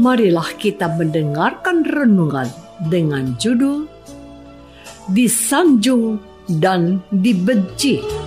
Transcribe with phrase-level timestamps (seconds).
[0.00, 2.48] marilah kita mendengarkan renungan
[2.90, 3.86] dengan judul
[5.12, 8.23] Disanjung dan Dibenci.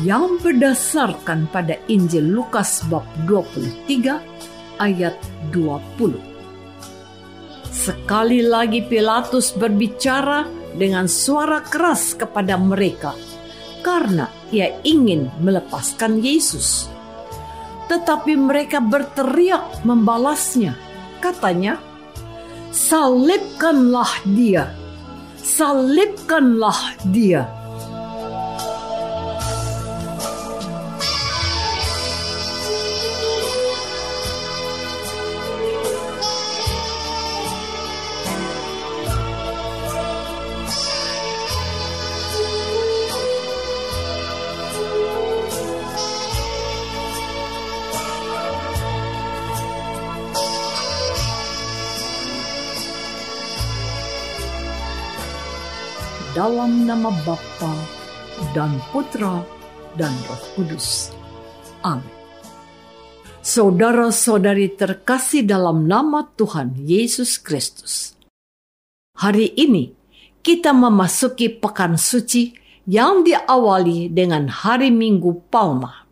[0.00, 5.16] Yang berdasarkan pada Injil Lukas bab 23 ayat
[5.52, 6.16] 20.
[7.68, 13.12] Sekali lagi Pilatus berbicara dengan suara keras kepada mereka
[13.84, 16.88] karena ia ingin melepaskan Yesus.
[17.88, 20.78] Tetapi mereka berteriak membalasnya.
[21.18, 21.76] Katanya,
[22.70, 24.70] "Salibkanlah dia!
[25.40, 27.59] Salibkanlah dia!"
[56.30, 57.74] Dalam nama Bapa
[58.54, 59.42] dan Putra
[59.98, 61.10] dan Roh Kudus.
[61.82, 62.06] Amin.
[63.42, 68.14] Saudara-saudari terkasih dalam nama Tuhan Yesus Kristus.
[69.18, 69.90] Hari ini
[70.44, 72.54] kita memasuki pekan suci
[72.86, 76.06] yang diawali dengan hari Minggu Palma.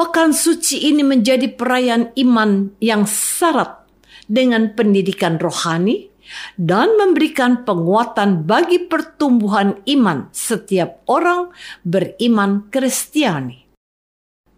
[0.00, 3.84] Pekan suci ini menjadi perayaan iman yang syarat
[4.24, 6.08] dengan pendidikan rohani,
[6.56, 11.50] dan memberikan penguatan bagi pertumbuhan iman setiap orang
[11.82, 13.66] beriman Kristiani.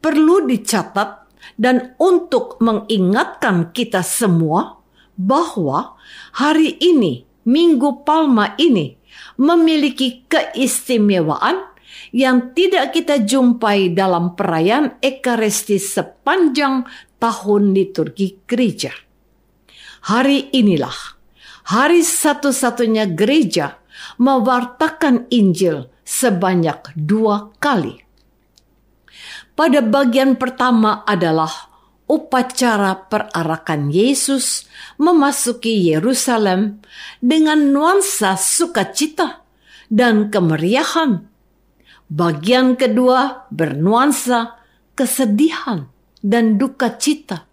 [0.03, 4.83] Perlu dicatat dan untuk mengingatkan kita semua
[5.15, 5.99] bahwa
[6.35, 8.99] hari ini, Minggu Palma ini,
[9.39, 11.73] memiliki keistimewaan
[12.13, 16.85] yang tidak kita jumpai dalam perayaan Ekaristi sepanjang
[17.21, 18.93] tahun liturgi gereja.
[20.03, 21.22] Hari inilah
[21.67, 23.79] hari satu-satunya gereja
[24.19, 28.03] mewartakan Injil sebanyak dua kali.
[29.53, 31.73] Pada bagian pertama adalah
[32.09, 36.83] upacara perarakan Yesus memasuki Yerusalem
[37.21, 39.45] dengan nuansa sukacita
[39.93, 41.29] dan kemeriahan.
[42.13, 44.61] Bagian kedua bernuansa
[44.93, 45.89] kesedihan
[46.21, 47.49] dan duka cita.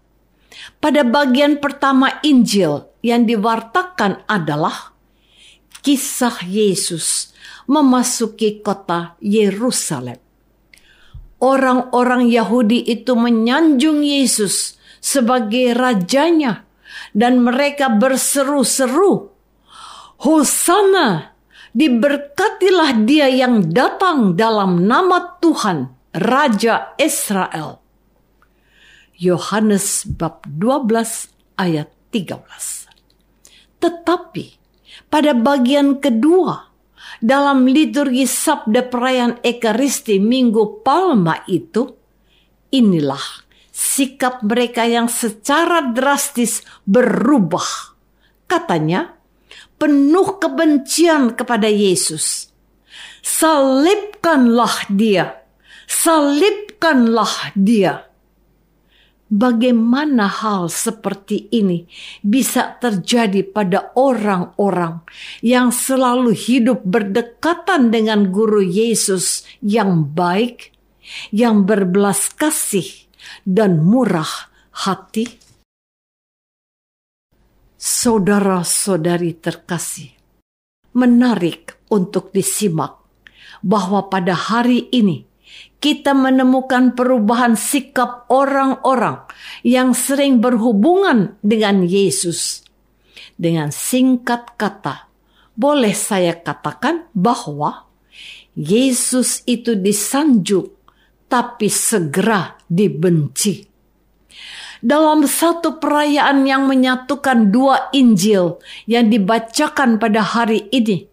[0.76, 4.92] Pada bagian pertama Injil yang diwartakan adalah
[5.80, 7.32] kisah Yesus
[7.70, 10.18] memasuki kota Yerusalem.
[11.40, 16.68] Orang-orang Yahudi itu menyanjung Yesus sebagai rajanya
[17.16, 19.32] dan mereka berseru-seru,
[20.20, 21.32] Hosana,
[21.72, 27.80] diberkatilah dia yang datang dalam nama Tuhan, Raja Israel.
[29.16, 32.79] Yohanes bab 12 ayat 13.
[33.80, 34.46] Tetapi
[35.08, 36.68] pada bagian kedua
[37.20, 41.88] dalam liturgi sabda perayaan Ekaristi Minggu Palma itu,
[42.72, 47.96] inilah sikap mereka yang secara drastis berubah.
[48.44, 49.16] Katanya,
[49.80, 52.52] penuh kebencian kepada Yesus.
[53.24, 55.40] Salibkanlah dia,
[55.88, 58.09] salibkanlah dia.
[59.30, 61.86] Bagaimana hal seperti ini
[62.18, 65.06] bisa terjadi pada orang-orang
[65.38, 70.74] yang selalu hidup berdekatan dengan guru Yesus yang baik,
[71.30, 73.06] yang berbelas kasih,
[73.46, 74.50] dan murah
[74.82, 75.30] hati?
[77.78, 80.10] Saudara-saudari terkasih,
[80.98, 82.98] menarik untuk disimak
[83.62, 85.29] bahwa pada hari ini
[85.80, 89.24] kita menemukan perubahan sikap orang-orang
[89.64, 92.62] yang sering berhubungan dengan Yesus.
[93.40, 95.08] Dengan singkat kata,
[95.56, 97.88] boleh saya katakan bahwa
[98.52, 100.68] Yesus itu disanjung,
[101.32, 103.64] tapi segera dibenci.
[104.80, 111.04] Dalam satu perayaan yang menyatukan dua Injil yang dibacakan pada hari ini,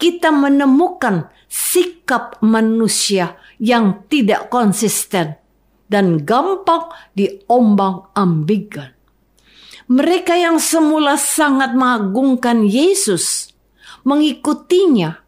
[0.00, 5.38] kita menemukan sikap manusia yang tidak konsisten
[5.86, 8.90] dan gampang diombang-ambingkan.
[9.86, 13.54] Mereka yang semula sangat mengagungkan Yesus,
[14.02, 15.22] mengikutinya,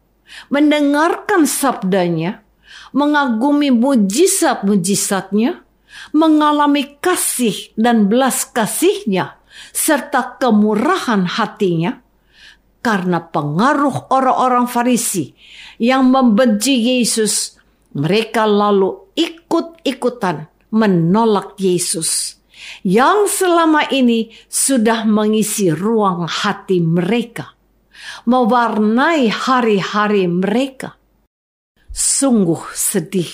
[0.51, 2.43] mendengarkan sabdanya,
[2.91, 5.63] mengagumi mujizat-mujizatnya,
[6.11, 9.39] mengalami kasih dan belas kasihnya,
[9.71, 12.03] serta kemurahan hatinya,
[12.83, 15.31] karena pengaruh orang-orang Farisi
[15.79, 17.54] yang membenci Yesus
[17.95, 22.35] mereka lalu ikut-ikutan menolak Yesus
[22.83, 27.55] yang selama ini sudah mengisi ruang hati mereka,
[28.27, 30.99] mewarnai hari-hari mereka.
[31.95, 33.31] Sungguh sedih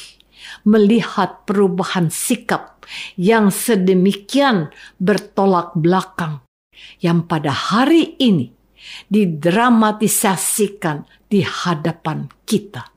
[0.68, 2.86] melihat perubahan sikap
[3.18, 4.70] yang sedemikian
[5.02, 6.46] bertolak belakang
[7.02, 8.54] yang pada hari ini
[9.10, 12.91] didramatisasikan di hadapan kita.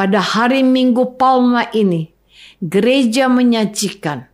[0.00, 2.08] Pada hari Minggu Palma ini,
[2.56, 4.32] gereja menyajikan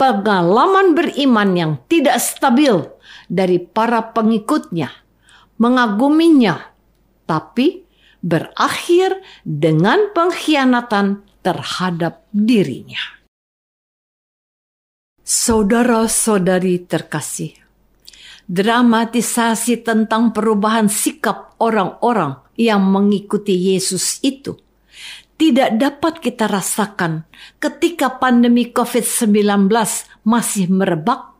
[0.00, 2.88] pengalaman beriman yang tidak stabil
[3.28, 4.88] dari para pengikutnya,
[5.60, 6.72] mengaguminya,
[7.28, 7.84] tapi
[8.24, 13.20] berakhir dengan pengkhianatan terhadap dirinya.
[15.20, 17.52] Saudara-saudari terkasih,
[18.48, 24.63] dramatisasi tentang perubahan sikap orang-orang yang mengikuti Yesus itu
[25.34, 27.26] tidak dapat kita rasakan
[27.58, 29.66] ketika pandemi COVID-19
[30.22, 31.34] masih merebak.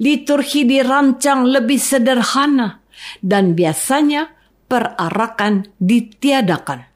[0.00, 2.80] Liturgi dirancang lebih sederhana
[3.20, 4.32] dan biasanya
[4.66, 6.88] perarakan ditiadakan.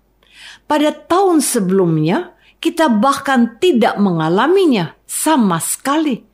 [0.67, 6.25] Pada tahun sebelumnya, kita bahkan tidak mengalaminya sama sekali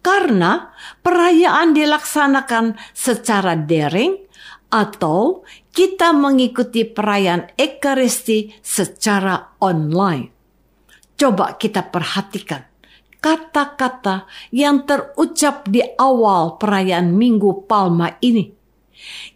[0.00, 0.70] karena
[1.02, 4.25] perayaan dilaksanakan secara daring
[4.72, 10.32] atau kita mengikuti perayaan Ekaristi secara online.
[11.16, 12.66] Coba kita perhatikan
[13.20, 18.52] kata-kata yang terucap di awal perayaan Minggu Palma ini.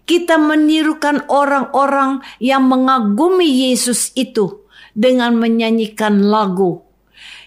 [0.04, 4.66] Kita menirukan orang-orang yang mengagumi Yesus itu
[4.96, 6.82] dengan menyanyikan lagu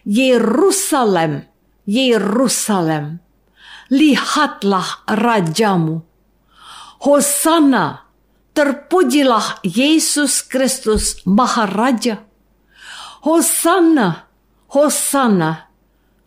[0.04, 1.54] Yerusalem
[1.84, 3.20] Yerusalem,
[3.92, 6.08] lihatlah rajamu.
[7.04, 8.08] Hosana,
[8.56, 12.24] terpujilah Yesus Kristus Maharaja.
[13.28, 14.32] Hosana,
[14.72, 15.68] Hosana,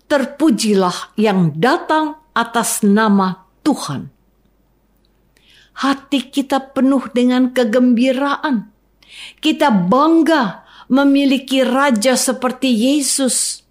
[0.05, 4.13] terpujilah yang datang atas nama Tuhan.
[5.81, 8.69] Hati kita penuh dengan kegembiraan.
[9.41, 13.67] Kita bangga memiliki raja seperti Yesus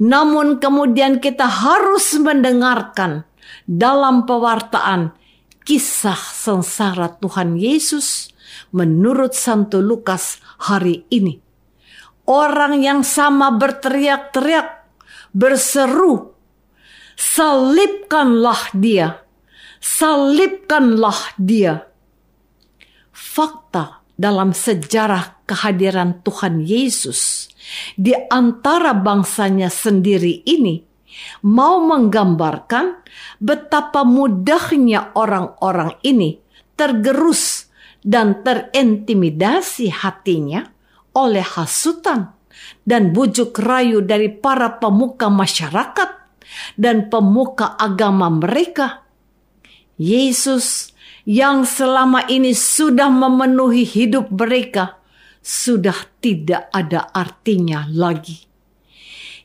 [0.00, 3.28] namun kemudian kita harus mendengarkan
[3.68, 5.12] dalam pewartaan
[5.64, 8.32] kisah sengsara Tuhan Yesus
[8.74, 11.38] menurut Santo Lukas hari ini.
[12.30, 14.86] Orang yang sama berteriak-teriak,
[15.34, 16.30] berseru,
[17.18, 19.26] salibkanlah dia,
[19.82, 21.90] salibkanlah dia.
[23.10, 27.50] Fakta dalam sejarah kehadiran Tuhan Yesus
[27.96, 30.89] di antara bangsanya sendiri ini
[31.46, 33.00] mau menggambarkan
[33.40, 36.40] betapa mudahnya orang-orang ini
[36.74, 37.68] tergerus
[38.00, 40.64] dan terintimidasi hatinya
[41.12, 42.32] oleh hasutan
[42.84, 46.10] dan bujuk rayu dari para pemuka masyarakat
[46.74, 49.04] dan pemuka agama mereka.
[50.00, 50.96] Yesus
[51.28, 54.96] yang selama ini sudah memenuhi hidup mereka
[55.40, 58.49] sudah tidak ada artinya lagi.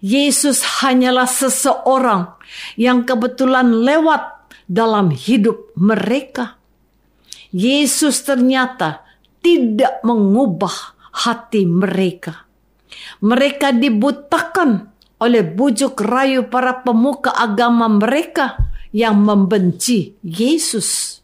[0.05, 2.37] Yesus hanyalah seseorang
[2.77, 6.61] yang kebetulan lewat dalam hidup mereka.
[7.49, 9.01] Yesus ternyata
[9.41, 10.93] tidak mengubah
[11.25, 12.45] hati mereka.
[13.25, 18.61] Mereka dibutakan oleh bujuk rayu para pemuka agama mereka
[18.93, 21.17] yang membenci Yesus.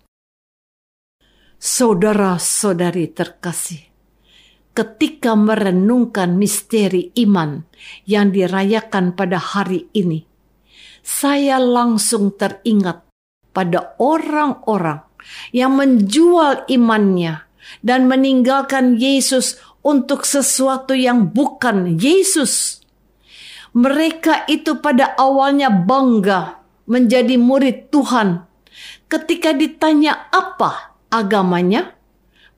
[1.62, 3.91] Saudara-saudari terkasih,
[4.72, 7.68] ketika merenungkan misteri iman
[8.08, 10.24] yang dirayakan pada hari ini,
[11.02, 13.04] saya langsung teringat
[13.52, 15.04] pada orang-orang
[15.52, 17.46] yang menjual imannya
[17.86, 22.82] dan meninggalkan Yesus untuk sesuatu yang bukan Yesus.
[23.72, 26.60] Mereka itu pada awalnya bangga
[26.90, 28.44] menjadi murid Tuhan.
[29.08, 31.96] Ketika ditanya apa agamanya,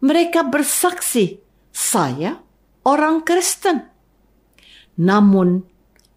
[0.02, 1.43] mereka bersaksi,
[1.74, 2.38] "Saya
[2.86, 3.90] orang Kristen."
[5.02, 5.66] Namun,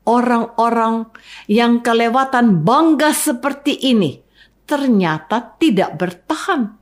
[0.06, 1.10] orang-orang
[1.50, 4.22] yang kelewatan bangga seperti ini
[4.66, 6.74] ternyata tidak bertahan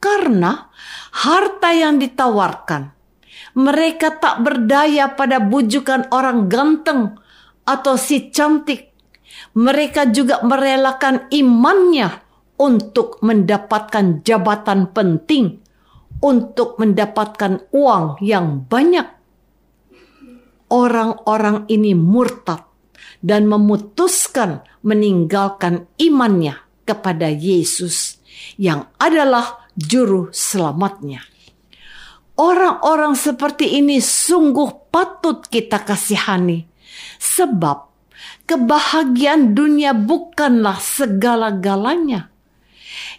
[0.00, 0.72] karena
[1.12, 2.96] harta yang ditawarkan.
[3.54, 7.18] Mereka tak berdaya pada bujukan orang ganteng
[7.68, 8.90] atau si cantik.
[9.54, 12.08] Mereka juga merelakan imannya
[12.60, 15.60] untuk mendapatkan jabatan penting,
[16.20, 19.08] untuk mendapatkan uang yang banyak.
[20.70, 22.62] Orang-orang ini murtad
[23.20, 28.22] dan memutuskan meninggalkan imannya kepada Yesus
[28.56, 31.26] yang adalah juru selamatnya.
[32.40, 36.64] Orang-orang seperti ini sungguh patut kita kasihani,
[37.20, 37.92] sebab
[38.48, 42.32] kebahagiaan dunia bukanlah segala-galanya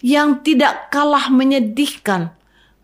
[0.02, 2.34] yang tidak kalah menyedihkan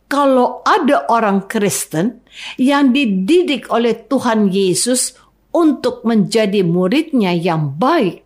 [0.07, 2.23] kalau ada orang Kristen
[2.55, 5.15] yang dididik oleh Tuhan Yesus
[5.51, 8.23] untuk menjadi muridnya yang baik,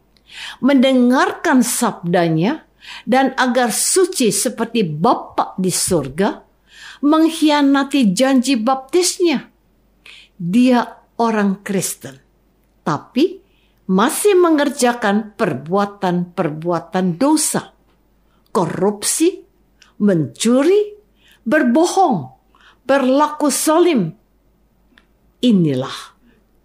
[0.62, 2.66] mendengarkan sabdanya,
[3.06, 6.42] dan agar suci seperti Bapa di surga,
[7.02, 9.50] mengkhianati janji baptisnya.
[10.38, 10.86] Dia
[11.22, 12.18] orang Kristen,
[12.82, 13.42] tapi
[13.90, 17.74] masih mengerjakan perbuatan-perbuatan dosa
[18.52, 19.42] korupsi,
[20.04, 21.01] mencuri,
[21.46, 22.32] berbohong,
[22.86, 24.14] berlaku solim.
[25.42, 26.18] Inilah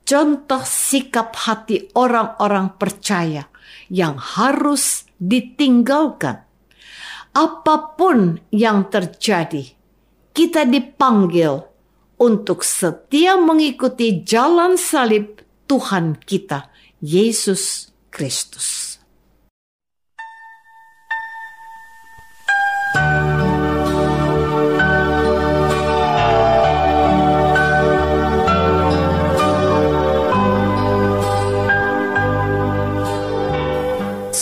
[0.06, 3.48] contoh sikap hati orang-orang percaya
[3.88, 6.44] yang harus ditinggalkan.
[7.36, 9.76] Apa pun yang terjadi,
[10.32, 11.68] kita dipanggil
[12.16, 16.72] untuk setia mengikuti jalan salib Tuhan kita,
[17.04, 18.85] Yesus Kristus.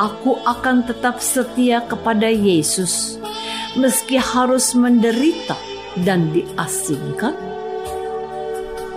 [0.00, 3.20] Aku akan tetap setia kepada Yesus
[3.76, 5.54] meski harus menderita
[6.00, 7.36] dan diasingkan?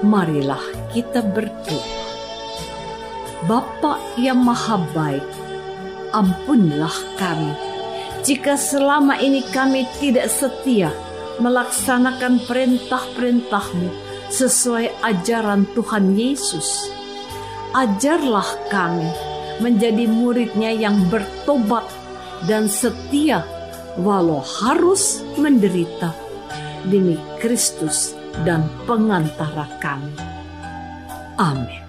[0.02, 0.62] Marilah
[0.96, 2.00] kita berdoa.
[3.50, 5.26] Bapa yang maha baik,
[6.14, 7.54] ampunilah kami
[8.22, 10.94] jika selama ini kami tidak setia
[11.42, 13.90] melaksanakan perintah-perintahmu
[14.30, 16.86] sesuai ajaran Tuhan Yesus.
[17.74, 19.31] Ajarlah kami
[19.62, 21.86] menjadi muridnya yang bertobat
[22.50, 23.46] dan setia
[24.02, 26.10] walau harus menderita
[26.90, 30.14] demi Kristus dan pengantara kami.
[31.38, 31.84] Amin.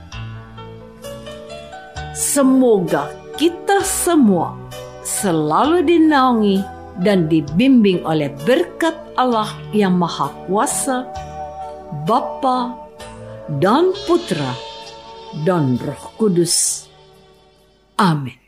[2.12, 3.08] Semoga
[3.40, 4.54] kita semua
[5.02, 6.60] selalu dinaungi
[7.00, 11.08] dan dibimbing oleh berkat Allah yang Maha Kuasa,
[12.04, 12.76] Bapa
[13.56, 14.52] dan Putra
[15.48, 16.86] dan Roh Kudus
[17.98, 18.38] Amin.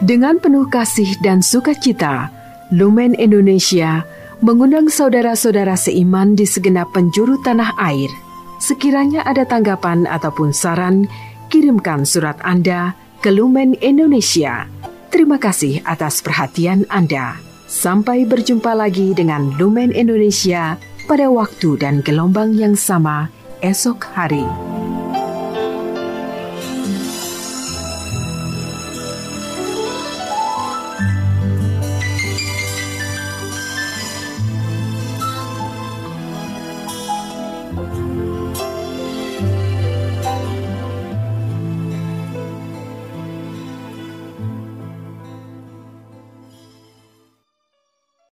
[0.00, 2.34] Dengan penuh kasih dan sukacita,
[2.74, 4.02] Lumen Indonesia
[4.42, 8.10] mengundang saudara-saudara seiman di segenap penjuru tanah air–
[8.60, 11.08] Sekiranya ada tanggapan ataupun saran,
[11.48, 14.64] kirimkan surat Anda ke Lumen Indonesia.
[15.12, 17.36] Terima kasih atas perhatian Anda.
[17.68, 23.28] Sampai berjumpa lagi dengan Lumen Indonesia pada waktu dan gelombang yang sama
[23.60, 24.69] esok hari.